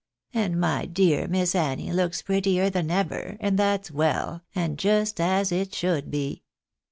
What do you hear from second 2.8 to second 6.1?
ever, and that's well, and just as it should